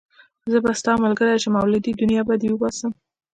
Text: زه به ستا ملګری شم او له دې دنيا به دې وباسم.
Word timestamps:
زه 0.51 0.57
به 0.63 0.71
ستا 0.79 0.93
ملګری 1.03 1.37
شم 1.43 1.53
او 1.61 1.67
له 1.73 1.79
دې 1.85 1.91
دنيا 2.01 2.21
به 2.27 2.35
دې 2.41 2.49
وباسم. 2.51 2.91